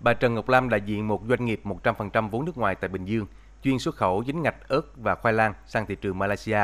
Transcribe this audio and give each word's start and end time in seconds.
bà 0.00 0.14
Trần 0.14 0.34
Ngọc 0.34 0.48
Lam 0.48 0.68
đại 0.68 0.80
diện 0.80 1.08
một 1.08 1.22
doanh 1.28 1.44
nghiệp 1.44 1.60
100% 1.64 2.28
vốn 2.28 2.44
nước 2.44 2.58
ngoài 2.58 2.74
tại 2.74 2.88
Bình 2.88 3.04
Dương, 3.04 3.26
chuyên 3.62 3.78
xuất 3.78 3.94
khẩu 3.94 4.24
dính 4.26 4.42
ngạch 4.42 4.68
ớt 4.68 4.82
và 4.96 5.14
khoai 5.14 5.34
lang 5.34 5.54
sang 5.66 5.86
thị 5.86 5.96
trường 6.00 6.18
Malaysia. 6.18 6.58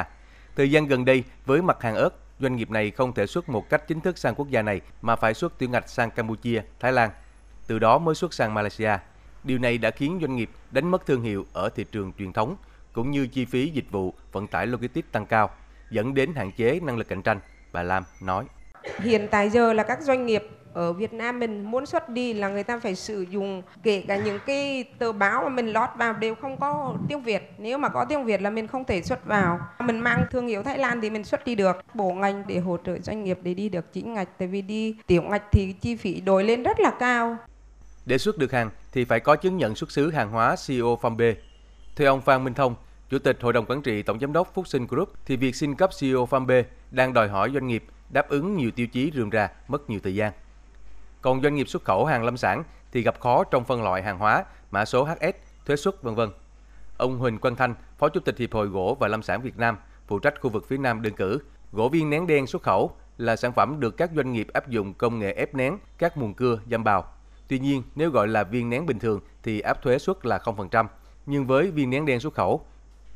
Thời 0.56 0.71
gian 0.71 0.87
gần 0.87 1.04
đây, 1.04 1.24
với 1.46 1.62
mặt 1.62 1.82
hàng 1.82 1.95
ớt, 1.95 2.11
doanh 2.40 2.56
nghiệp 2.56 2.71
này 2.71 2.90
không 2.90 3.12
thể 3.12 3.27
xuất 3.27 3.48
một 3.48 3.71
cách 3.71 3.88
chính 3.88 4.01
thức 4.01 4.19
sang 4.19 4.35
quốc 4.35 4.51
gia 4.51 4.62
này 4.62 4.80
mà 5.03 5.16
phải 5.16 5.35
xuất 5.35 5.58
tiểu 5.58 5.69
ngạch 5.69 5.88
sang 5.88 6.11
Campuchia, 6.11 6.62
Thái 6.80 6.93
Lan, 6.93 7.11
từ 7.66 7.79
đó 7.79 7.98
mới 7.98 8.14
xuất 8.14 8.35
sang 8.35 8.54
Malaysia. 8.54 8.93
Điều 9.44 9.58
này 9.58 9.78
đã 9.78 9.90
khiến 9.90 10.19
doanh 10.21 10.37
nghiệp 10.37 10.51
đánh 10.71 10.90
mất 10.90 11.06
thương 11.06 11.22
hiệu 11.22 11.47
ở 11.53 11.69
thị 11.69 11.85
trường 11.92 12.12
truyền 12.19 12.33
thống, 12.33 12.56
cũng 12.92 13.10
như 13.10 13.26
chi 13.26 13.44
phí 13.44 13.69
dịch 13.69 13.90
vụ 13.90 14.15
vận 14.33 14.47
tải 14.47 14.67
logistics 14.67 15.12
tăng 15.12 15.26
cao, 15.26 15.51
dẫn 15.90 16.15
đến 16.15 16.34
hạn 16.34 16.52
chế 16.52 16.80
năng 16.80 16.97
lực 16.97 17.09
cạnh 17.09 17.23
tranh, 17.23 17.41
bà 17.73 17.83
Lam 17.83 18.05
nói. 18.20 18.45
Hiện 18.98 19.28
tại 19.30 19.51
giờ 19.51 19.73
là 19.73 19.83
các 19.83 20.02
doanh 20.02 20.27
nghiệp 20.27 20.48
ở 20.73 20.92
Việt 20.92 21.12
Nam 21.12 21.38
mình 21.38 21.64
muốn 21.64 21.87
xuất 21.87 22.09
đi 22.09 22.34
là 22.34 22.48
người 22.48 22.62
ta 22.62 22.78
phải 22.78 22.95
sử 22.95 23.27
dụng 23.30 23.62
kể 23.82 24.05
cả 24.09 24.16
những 24.16 24.38
cái 24.46 24.84
tờ 24.98 25.12
báo 25.12 25.42
mà 25.42 25.48
mình 25.48 25.66
lót 25.66 25.88
vào 25.97 26.12
đều 26.12 26.34
không 26.34 26.56
có 26.56 26.97
tiếng 27.09 27.23
Việt. 27.23 27.52
Nếu 27.59 27.78
mà 27.78 27.88
có 27.88 28.05
tiếng 28.05 28.24
Việt 28.24 28.42
là 28.42 28.51
mình 28.51 28.66
không 28.66 28.84
thể 28.84 29.02
xuất 29.02 29.27
vào. 29.27 29.61
Mình 29.78 30.01
mang 30.01 30.25
thương 30.30 30.47
hiệu 30.47 30.62
Thái 30.62 30.78
Lan 30.78 31.01
thì 31.01 31.11
mình 31.11 31.25
xuất 31.25 31.45
đi 31.45 31.55
được. 31.55 31.77
Bộ 31.95 32.12
ngành 32.12 32.45
để 32.47 32.59
hỗ 32.59 32.77
trợ 32.87 32.98
doanh 32.98 33.25
nghiệp 33.25 33.38
để 33.42 33.55
đi 33.55 33.69
được 33.69 33.92
chính 33.92 34.14
ngạch. 34.14 34.28
Tại 34.38 34.48
vì 34.48 34.62
đi 34.62 34.97
tiểu 35.06 35.23
ngạch 35.23 35.42
thì 35.52 35.73
chi 35.80 35.97
phí 35.97 36.20
đổi 36.20 36.45
lên 36.45 36.62
rất 36.62 36.80
là 36.80 36.91
cao. 36.91 37.37
Để 38.06 38.19
xuất 38.19 38.39
được 38.39 38.52
hàng 38.52 38.70
thì 38.92 39.05
phải 39.05 39.20
có 39.20 39.37
chứng 39.37 39.56
nhận 39.56 39.75
xuất 39.75 39.91
xứ 39.91 40.11
hàng 40.11 40.30
hóa 40.30 40.48
CO 40.48 40.97
Farm 41.00 41.16
B. 41.16 41.23
Theo 41.97 42.12
ông 42.12 42.20
Phan 42.20 42.45
Minh 42.45 42.55
Thông, 42.55 42.75
Chủ 43.11 43.19
tịch 43.19 43.39
Hội 43.41 43.52
đồng 43.52 43.66
Quản 43.66 43.83
trị 43.83 44.02
Tổng 44.02 44.20
Giám 44.20 44.33
đốc 44.33 44.55
Phúc 44.55 44.69
Sinh 44.69 44.87
Group, 44.87 45.12
thì 45.27 45.37
việc 45.37 45.56
xin 45.56 45.75
cấp 45.75 45.91
CO 46.00 46.06
Farm 46.06 46.47
B 46.47 46.50
đang 46.91 47.12
đòi 47.12 47.28
hỏi 47.28 47.50
doanh 47.55 47.66
nghiệp 47.66 47.84
đáp 48.11 48.28
ứng 48.28 48.56
nhiều 48.56 48.70
tiêu 48.70 48.87
chí 48.87 49.11
rườm 49.14 49.30
rà, 49.30 49.48
mất 49.69 49.91
nhiều 49.91 50.00
thời 50.02 50.14
gian. 50.14 50.33
Còn 51.23 51.42
doanh 51.42 51.55
nghiệp 51.55 51.69
xuất 51.69 51.84
khẩu 51.84 52.05
hàng 52.05 52.24
lâm 52.24 52.37
sản 52.37 52.65
thì 52.92 53.02
gặp 53.02 53.20
khó 53.20 53.45
trong 53.45 53.65
phân 53.65 53.83
loại 53.83 54.02
hàng 54.02 54.19
hóa, 54.19 54.45
mã 54.70 54.84
số 54.84 55.05
HS, 55.05 55.37
thuế 55.66 55.77
xuất 55.77 56.02
vân 56.02 56.15
vân. 56.15 56.30
Ông 56.97 57.19
Huỳnh 57.19 57.39
Quang 57.39 57.56
Thanh, 57.56 57.75
Phó 57.98 58.08
Chủ 58.08 58.20
tịch 58.20 58.39
Hiệp 58.39 58.53
hội 58.53 58.67
Gỗ 58.67 58.97
và 59.00 59.08
Lâm 59.08 59.22
sản 59.22 59.42
Việt 59.42 59.58
Nam, 59.58 59.77
phụ 60.06 60.19
trách 60.19 60.41
khu 60.41 60.50
vực 60.50 60.69
phía 60.69 60.78
Nam 60.78 61.03
đơn 61.03 61.14
cử, 61.14 61.39
gỗ 61.72 61.89
viên 61.89 62.11
nén 62.11 62.27
đen 62.27 62.47
xuất 62.47 62.62
khẩu 62.62 62.97
là 63.19 63.36
sản 63.36 63.53
phẩm 63.53 63.80
được 63.80 63.97
các 63.97 64.11
doanh 64.17 64.33
nghiệp 64.33 64.48
áp 64.53 64.69
dụng 64.69 64.95
công 64.95 65.19
nghệ 65.19 65.33
ép 65.33 65.55
nén 65.55 65.78
các 65.98 66.17
muồng 66.17 66.34
cưa, 66.34 66.61
dăm 66.70 66.84
bào. 66.84 67.05
Tuy 67.48 67.58
nhiên, 67.58 67.83
nếu 67.95 68.11
gọi 68.11 68.28
là 68.28 68.45
viên 68.45 68.70
nén 68.70 68.86
bình 68.86 68.98
thường 68.98 69.20
thì 69.42 69.61
áp 69.61 69.83
thuế 69.83 69.98
suất 69.98 70.27
là 70.27 70.39
0%, 70.39 70.86
nhưng 71.27 71.47
với 71.47 71.70
viên 71.70 71.91
nén 71.91 72.06
đen 72.06 72.20
xuất 72.20 72.34
khẩu, 72.34 72.67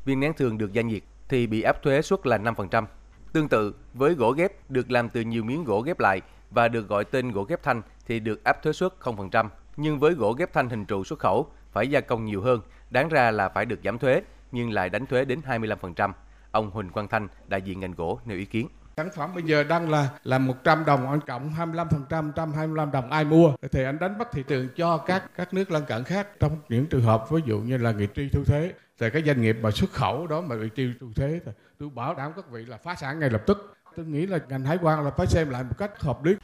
viên 0.05 0.19
nén 0.19 0.33
thường 0.33 0.57
được 0.57 0.73
gia 0.73 0.81
nhiệt 0.81 1.03
thì 1.29 1.47
bị 1.47 1.61
áp 1.61 1.83
thuế 1.83 2.01
suất 2.01 2.27
là 2.27 2.37
5%. 2.37 2.85
Tương 3.33 3.49
tự, 3.49 3.75
với 3.93 4.13
gỗ 4.13 4.31
ghép 4.31 4.71
được 4.71 4.91
làm 4.91 5.09
từ 5.09 5.21
nhiều 5.21 5.43
miếng 5.43 5.63
gỗ 5.63 5.81
ghép 5.81 5.99
lại 5.99 6.21
và 6.51 6.67
được 6.67 6.87
gọi 6.87 7.05
tên 7.05 7.31
gỗ 7.31 7.43
ghép 7.43 7.63
thanh 7.63 7.81
thì 8.07 8.19
được 8.19 8.43
áp 8.43 8.63
thuế 8.63 8.73
suất 8.73 8.93
0%. 9.01 9.49
Nhưng 9.77 9.99
với 9.99 10.13
gỗ 10.13 10.33
ghép 10.33 10.53
thanh 10.53 10.69
hình 10.69 10.85
trụ 10.85 11.03
xuất 11.03 11.19
khẩu 11.19 11.47
phải 11.71 11.87
gia 11.87 12.01
công 12.01 12.25
nhiều 12.25 12.41
hơn, 12.41 12.61
đáng 12.89 13.09
ra 13.09 13.31
là 13.31 13.49
phải 13.49 13.65
được 13.65 13.79
giảm 13.83 13.97
thuế 13.97 14.21
nhưng 14.51 14.71
lại 14.71 14.89
đánh 14.89 15.05
thuế 15.05 15.25
đến 15.25 15.41
25%. 15.47 16.11
Ông 16.51 16.71
Huỳnh 16.71 16.89
Quang 16.89 17.07
Thanh, 17.07 17.27
đại 17.47 17.61
diện 17.61 17.79
ngành 17.79 17.93
gỗ 17.93 18.19
nêu 18.25 18.37
ý 18.37 18.45
kiến. 18.45 18.67
Sản 18.97 19.09
phẩm 19.15 19.33
bây 19.33 19.43
giờ 19.43 19.63
đang 19.63 19.89
là 19.89 20.09
là 20.23 20.37
100 20.37 20.85
đồng 20.85 21.09
anh 21.09 21.19
cộng 21.27 21.49
25% 21.57 22.23
125 22.23 22.91
đồng 22.91 23.11
ai 23.11 23.25
mua 23.25 23.51
thì 23.71 23.83
anh 23.83 23.99
đánh 23.99 24.17
bắt 24.17 24.27
thị 24.31 24.43
trường 24.47 24.67
cho 24.75 24.97
các 24.97 25.23
các 25.35 25.53
nước 25.53 25.71
lân 25.71 25.85
cận 25.85 26.03
khác 26.03 26.27
trong 26.39 26.57
những 26.69 26.85
trường 26.85 27.01
hợp 27.01 27.29
ví 27.29 27.41
dụ 27.45 27.59
như 27.59 27.77
là 27.77 27.91
người 27.91 28.09
tri 28.15 28.29
thu 28.29 28.43
thuế 28.43 28.73
thì 28.99 29.09
cái 29.09 29.23
doanh 29.25 29.41
nghiệp 29.41 29.57
mà 29.61 29.71
xuất 29.71 29.91
khẩu 29.91 30.27
đó 30.27 30.41
mà 30.41 30.55
bị 30.55 30.69
tri 30.75 30.87
thu 30.99 31.07
thuế 31.15 31.39
thì 31.45 31.51
tôi 31.79 31.89
bảo 31.89 32.15
đảm 32.15 32.31
các 32.35 32.49
vị 32.49 32.65
là 32.65 32.77
phá 32.77 32.95
sản 32.95 33.19
ngay 33.19 33.29
lập 33.29 33.41
tức 33.47 33.75
tôi 33.95 34.05
nghĩ 34.05 34.25
là 34.25 34.39
ngành 34.49 34.65
hải 34.65 34.77
quan 34.81 35.03
là 35.05 35.11
phải 35.17 35.27
xem 35.27 35.49
lại 35.49 35.63
một 35.63 35.77
cách 35.77 36.01
hợp 36.01 36.23
lý 36.23 36.35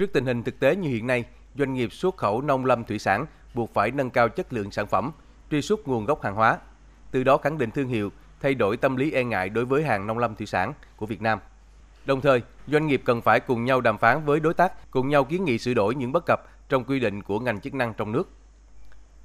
Trước 0.00 0.12
tình 0.12 0.26
hình 0.26 0.42
thực 0.42 0.60
tế 0.60 0.76
như 0.76 0.88
hiện 0.88 1.06
nay, 1.06 1.24
doanh 1.54 1.74
nghiệp 1.74 1.92
xuất 1.92 2.16
khẩu 2.16 2.42
nông 2.42 2.64
lâm 2.64 2.84
thủy 2.84 2.98
sản 2.98 3.26
buộc 3.54 3.74
phải 3.74 3.90
nâng 3.90 4.10
cao 4.10 4.28
chất 4.28 4.52
lượng 4.52 4.70
sản 4.70 4.86
phẩm, 4.86 5.10
truy 5.50 5.62
xuất 5.62 5.88
nguồn 5.88 6.04
gốc 6.04 6.22
hàng 6.22 6.34
hóa, 6.34 6.58
từ 7.10 7.24
đó 7.24 7.36
khẳng 7.36 7.58
định 7.58 7.70
thương 7.70 7.88
hiệu, 7.88 8.12
thay 8.40 8.54
đổi 8.54 8.76
tâm 8.76 8.96
lý 8.96 9.12
e 9.12 9.24
ngại 9.24 9.48
đối 9.48 9.64
với 9.64 9.84
hàng 9.84 10.06
nông 10.06 10.18
lâm 10.18 10.34
thủy 10.34 10.46
sản 10.46 10.72
của 10.96 11.06
Việt 11.06 11.22
Nam. 11.22 11.38
Đồng 12.04 12.20
thời, 12.20 12.42
doanh 12.66 12.86
nghiệp 12.86 13.02
cần 13.04 13.22
phải 13.22 13.40
cùng 13.40 13.64
nhau 13.64 13.80
đàm 13.80 13.98
phán 13.98 14.24
với 14.24 14.40
đối 14.40 14.54
tác, 14.54 14.90
cùng 14.90 15.08
nhau 15.08 15.24
kiến 15.24 15.44
nghị 15.44 15.58
sửa 15.58 15.74
đổi 15.74 15.94
những 15.94 16.12
bất 16.12 16.24
cập 16.26 16.68
trong 16.68 16.84
quy 16.84 17.00
định 17.00 17.22
của 17.22 17.40
ngành 17.40 17.60
chức 17.60 17.74
năng 17.74 17.94
trong 17.94 18.12
nước. 18.12 18.28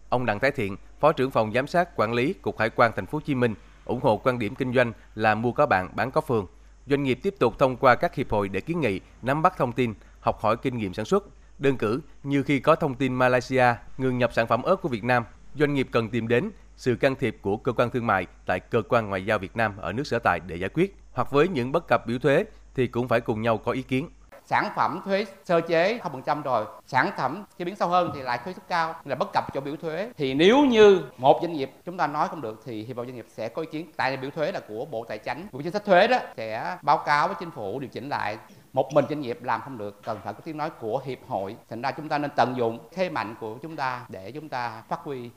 Ông 0.09 0.25
Đặng 0.25 0.39
Thái 0.39 0.51
Thiện, 0.51 0.77
Phó 0.99 1.11
trưởng 1.11 1.31
phòng 1.31 1.53
giám 1.53 1.67
sát 1.67 1.95
quản 1.95 2.13
lý 2.13 2.33
Cục 2.33 2.59
Hải 2.59 2.69
quan 2.69 2.91
Thành 2.95 3.05
phố 3.05 3.15
Hồ 3.15 3.21
Chí 3.25 3.35
Minh, 3.35 3.55
ủng 3.85 4.01
hộ 4.01 4.17
quan 4.17 4.39
điểm 4.39 4.55
kinh 4.55 4.73
doanh 4.73 4.93
là 5.15 5.35
mua 5.35 5.51
có 5.51 5.65
bạn 5.65 5.89
bán 5.95 6.11
có 6.11 6.21
phường. 6.21 6.47
Doanh 6.87 7.03
nghiệp 7.03 7.19
tiếp 7.23 7.35
tục 7.39 7.59
thông 7.59 7.77
qua 7.77 7.95
các 7.95 8.15
hiệp 8.15 8.29
hội 8.29 8.49
để 8.49 8.61
kiến 8.61 8.79
nghị, 8.79 9.01
nắm 9.21 9.41
bắt 9.41 9.57
thông 9.57 9.71
tin, 9.71 9.93
học 10.25 10.39
hỏi 10.41 10.57
kinh 10.57 10.77
nghiệm 10.77 10.93
sản 10.93 11.05
xuất. 11.05 11.23
Đơn 11.59 11.77
cử, 11.77 12.01
như 12.23 12.43
khi 12.43 12.59
có 12.59 12.75
thông 12.75 12.95
tin 12.95 13.13
Malaysia 13.13 13.65
ngừng 13.97 14.17
nhập 14.17 14.33
sản 14.33 14.47
phẩm 14.47 14.63
ớt 14.63 14.75
của 14.75 14.89
Việt 14.89 15.03
Nam, 15.03 15.23
doanh 15.55 15.73
nghiệp 15.73 15.87
cần 15.91 16.09
tìm 16.09 16.27
đến 16.27 16.51
sự 16.75 16.95
can 16.95 17.15
thiệp 17.15 17.37
của 17.41 17.57
cơ 17.57 17.71
quan 17.71 17.89
thương 17.89 18.07
mại 18.07 18.27
tại 18.45 18.59
cơ 18.59 18.81
quan 18.89 19.09
ngoại 19.09 19.25
giao 19.25 19.39
Việt 19.39 19.57
Nam 19.57 19.77
ở 19.77 19.93
nước 19.93 20.07
sở 20.07 20.19
tại 20.19 20.39
để 20.47 20.55
giải 20.55 20.69
quyết. 20.69 20.95
Hoặc 21.11 21.31
với 21.31 21.47
những 21.47 21.71
bất 21.71 21.87
cập 21.87 22.07
biểu 22.07 22.19
thuế 22.19 22.45
thì 22.75 22.87
cũng 22.87 23.07
phải 23.07 23.21
cùng 23.21 23.41
nhau 23.41 23.57
có 23.57 23.71
ý 23.71 23.81
kiến 23.81 24.09
sản 24.45 24.69
phẩm 24.75 25.01
thuế 25.05 25.25
sơ 25.45 25.61
chế 25.61 25.99
0% 26.25 26.41
rồi, 26.41 26.65
sản 26.87 27.11
phẩm 27.17 27.43
chế 27.57 27.65
biến 27.65 27.75
sâu 27.75 27.89
hơn 27.89 28.11
thì 28.15 28.21
lại 28.21 28.39
thuế 28.43 28.53
suất 28.53 28.67
cao, 28.67 28.95
là 29.05 29.15
bất 29.15 29.27
cập 29.33 29.53
chỗ 29.53 29.61
biểu 29.61 29.75
thuế. 29.75 30.09
Thì 30.17 30.33
nếu 30.33 30.65
như 30.65 31.01
một 31.17 31.39
doanh 31.41 31.53
nghiệp, 31.53 31.71
chúng 31.85 31.97
ta 31.97 32.07
nói 32.07 32.27
không 32.27 32.41
được 32.41 32.61
thì 32.65 32.83
hiệp 32.83 32.97
hội 32.97 33.05
doanh 33.05 33.15
nghiệp 33.15 33.25
sẽ 33.29 33.49
có 33.49 33.61
ý 33.61 33.67
kiến, 33.71 33.91
tại 33.97 34.17
biểu 34.17 34.31
thuế 34.31 34.51
là 34.51 34.59
của 34.67 34.85
bộ 34.85 35.05
tài 35.07 35.17
chính, 35.17 35.47
của 35.51 35.61
chính 35.61 35.71
sách 35.71 35.85
thuế 35.85 36.07
đó, 36.07 36.17
sẽ 36.37 36.77
báo 36.81 36.97
cáo 36.97 37.27
với 37.27 37.37
chính 37.39 37.51
phủ 37.51 37.79
điều 37.79 37.89
chỉnh 37.89 38.09
lại. 38.09 38.37
Một 38.73 38.93
mình 38.93 39.05
doanh 39.09 39.21
nghiệp 39.21 39.39
làm 39.43 39.61
không 39.61 39.77
được, 39.77 40.03
cần 40.03 40.17
phải 40.23 40.33
có 40.33 40.39
tiếng 40.45 40.57
nói 40.57 40.69
của 40.69 41.01
hiệp 41.05 41.19
hội. 41.27 41.55
Thành 41.69 41.81
ra 41.81 41.91
chúng 41.91 42.09
ta 42.09 42.17
nên 42.17 42.31
tận 42.35 42.57
dụng 42.57 42.79
thế 42.95 43.09
mạnh 43.09 43.35
của 43.39 43.57
chúng 43.61 43.75
ta 43.75 44.05
để 44.09 44.31
chúng 44.31 44.49
ta 44.49 44.83
phát 44.89 44.99
huy. 44.99 45.29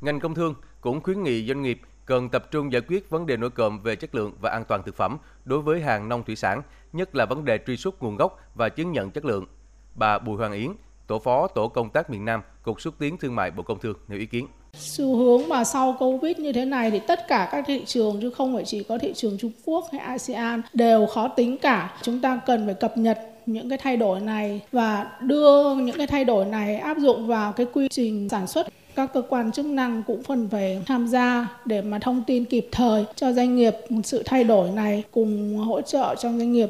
Ngành 0.00 0.20
công 0.20 0.34
thương 0.34 0.54
cũng 0.80 1.02
khuyến 1.02 1.22
nghị 1.22 1.46
doanh 1.48 1.62
nghiệp 1.62 1.80
cần 2.08 2.28
tập 2.28 2.50
trung 2.50 2.72
giải 2.72 2.82
quyết 2.88 3.10
vấn 3.10 3.26
đề 3.26 3.36
nổi 3.36 3.50
cộm 3.50 3.80
về 3.82 3.96
chất 3.96 4.14
lượng 4.14 4.32
và 4.40 4.50
an 4.50 4.64
toàn 4.68 4.82
thực 4.86 4.96
phẩm 4.96 5.18
đối 5.44 5.60
với 5.60 5.80
hàng 5.80 6.08
nông 6.08 6.22
thủy 6.24 6.36
sản, 6.36 6.62
nhất 6.92 7.16
là 7.16 7.26
vấn 7.26 7.44
đề 7.44 7.58
truy 7.66 7.76
xuất 7.76 8.02
nguồn 8.02 8.16
gốc 8.16 8.40
và 8.54 8.68
chứng 8.68 8.92
nhận 8.92 9.10
chất 9.10 9.24
lượng. 9.24 9.46
Bà 9.94 10.18
Bùi 10.18 10.36
Hoàng 10.36 10.52
Yến, 10.52 10.72
Tổ 11.06 11.18
phó 11.18 11.46
Tổ 11.46 11.68
công 11.68 11.90
tác 11.90 12.10
miền 12.10 12.24
Nam, 12.24 12.42
Cục 12.62 12.80
xúc 12.80 12.94
tiến 12.98 13.18
thương 13.18 13.36
mại 13.36 13.50
Bộ 13.50 13.62
Công 13.62 13.78
Thương 13.80 13.96
nêu 14.08 14.18
ý 14.18 14.26
kiến. 14.26 14.46
xu 14.74 15.16
hướng 15.16 15.48
mà 15.48 15.64
sau 15.64 15.96
Covid 15.98 16.38
như 16.38 16.52
thế 16.52 16.64
này 16.64 16.90
thì 16.90 17.00
tất 17.08 17.28
cả 17.28 17.48
các 17.52 17.64
thị 17.66 17.84
trường 17.86 18.20
chứ 18.20 18.30
không 18.30 18.54
phải 18.54 18.64
chỉ 18.64 18.82
có 18.82 18.98
thị 18.98 19.12
trường 19.14 19.38
Trung 19.38 19.52
Quốc 19.64 19.84
hay 19.92 20.00
ASEAN 20.00 20.62
đều 20.74 21.06
khó 21.06 21.28
tính 21.28 21.58
cả. 21.58 21.98
Chúng 22.02 22.20
ta 22.20 22.40
cần 22.46 22.66
phải 22.66 22.74
cập 22.74 22.96
nhật 22.96 23.18
những 23.46 23.68
cái 23.68 23.78
thay 23.78 23.96
đổi 23.96 24.20
này 24.20 24.60
và 24.72 25.10
đưa 25.20 25.74
những 25.74 25.96
cái 25.98 26.06
thay 26.06 26.24
đổi 26.24 26.44
này 26.44 26.76
áp 26.76 26.98
dụng 26.98 27.26
vào 27.26 27.52
cái 27.52 27.66
quy 27.72 27.88
trình 27.88 28.28
sản 28.28 28.46
xuất 28.46 28.66
các 28.98 29.10
cơ 29.14 29.22
quan 29.28 29.52
chức 29.52 29.66
năng 29.66 30.02
cũng 30.02 30.22
phần 30.22 30.48
phải 30.48 30.82
tham 30.86 31.06
gia 31.06 31.48
để 31.64 31.82
mà 31.82 31.98
thông 31.98 32.24
tin 32.26 32.44
kịp 32.44 32.68
thời 32.72 33.06
cho 33.14 33.32
doanh 33.32 33.56
nghiệp 33.56 33.74
sự 34.04 34.22
thay 34.26 34.44
đổi 34.44 34.70
này 34.70 35.04
cùng 35.10 35.56
hỗ 35.56 35.80
trợ 35.80 36.14
cho 36.14 36.28
doanh 36.28 36.52
nghiệp 36.52 36.68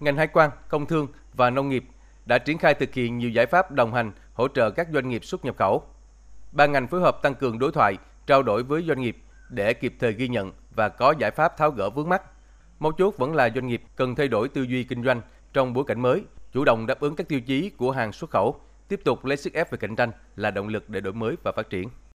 Ngành 0.00 0.16
hải 0.16 0.26
quan, 0.26 0.50
công 0.68 0.86
thương 0.86 1.06
và 1.34 1.50
nông 1.50 1.68
nghiệp 1.68 1.84
đã 2.26 2.38
triển 2.38 2.58
khai 2.58 2.74
thực 2.74 2.94
hiện 2.94 3.18
nhiều 3.18 3.30
giải 3.30 3.46
pháp 3.46 3.70
đồng 3.70 3.94
hành 3.94 4.12
hỗ 4.34 4.48
trợ 4.48 4.70
các 4.70 4.88
doanh 4.92 5.08
nghiệp 5.08 5.24
xuất 5.24 5.44
nhập 5.44 5.56
khẩu. 5.58 5.82
Ba 6.52 6.66
ngành 6.66 6.86
phối 6.88 7.00
hợp 7.00 7.22
tăng 7.22 7.34
cường 7.34 7.58
đối 7.58 7.72
thoại, 7.72 7.96
trao 8.26 8.42
đổi 8.42 8.62
với 8.62 8.84
doanh 8.88 9.00
nghiệp 9.00 9.16
để 9.48 9.74
kịp 9.74 9.94
thời 10.00 10.12
ghi 10.12 10.28
nhận 10.28 10.52
và 10.74 10.88
có 10.88 11.14
giải 11.18 11.30
pháp 11.30 11.56
tháo 11.56 11.70
gỡ 11.70 11.90
vướng 11.90 12.08
mắt. 12.08 12.22
Mấu 12.78 12.92
chốt 12.92 13.14
vẫn 13.18 13.34
là 13.34 13.50
doanh 13.54 13.66
nghiệp 13.66 13.82
cần 13.96 14.14
thay 14.14 14.28
đổi 14.28 14.48
tư 14.48 14.62
duy 14.62 14.84
kinh 14.84 15.04
doanh 15.04 15.20
trong 15.52 15.72
bối 15.72 15.84
cảnh 15.86 16.00
mới, 16.00 16.22
chủ 16.52 16.64
động 16.64 16.86
đáp 16.86 17.00
ứng 17.00 17.16
các 17.16 17.28
tiêu 17.28 17.40
chí 17.40 17.70
của 17.70 17.90
hàng 17.90 18.12
xuất 18.12 18.30
khẩu, 18.30 18.60
tiếp 18.88 19.00
tục 19.04 19.24
lấy 19.24 19.36
sức 19.36 19.52
ép 19.52 19.70
về 19.70 19.78
cạnh 19.78 19.96
tranh 19.96 20.10
là 20.36 20.50
động 20.50 20.68
lực 20.68 20.90
để 20.90 21.00
đổi 21.00 21.12
mới 21.12 21.36
và 21.42 21.52
phát 21.52 21.70
triển. 21.70 21.88